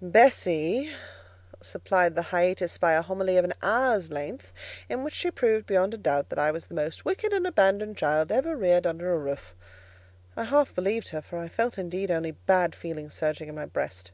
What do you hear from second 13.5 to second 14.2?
in my breast.